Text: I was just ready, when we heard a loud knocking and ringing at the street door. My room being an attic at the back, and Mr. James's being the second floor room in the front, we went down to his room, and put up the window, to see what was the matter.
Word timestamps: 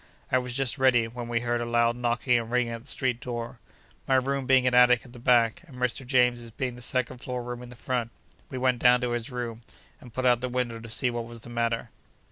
I 0.31 0.39
was 0.39 0.55
just 0.55 0.79
ready, 0.79 1.07
when 1.07 1.27
we 1.27 1.41
heard 1.41 1.61
a 1.61 1.65
loud 1.67 1.95
knocking 1.95 2.39
and 2.39 2.49
ringing 2.49 2.73
at 2.73 2.81
the 2.81 2.87
street 2.87 3.19
door. 3.21 3.59
My 4.07 4.15
room 4.15 4.47
being 4.47 4.65
an 4.65 4.73
attic 4.73 5.05
at 5.05 5.13
the 5.13 5.19
back, 5.19 5.61
and 5.67 5.77
Mr. 5.77 6.03
James's 6.07 6.49
being 6.49 6.75
the 6.75 6.81
second 6.81 7.19
floor 7.19 7.43
room 7.43 7.61
in 7.61 7.69
the 7.69 7.75
front, 7.75 8.09
we 8.49 8.57
went 8.57 8.79
down 8.79 9.01
to 9.01 9.11
his 9.11 9.29
room, 9.29 9.61
and 9.99 10.11
put 10.11 10.25
up 10.25 10.41
the 10.41 10.49
window, 10.49 10.79
to 10.79 10.89
see 10.89 11.11
what 11.11 11.25
was 11.27 11.41
the 11.41 11.51
matter. 11.51 11.91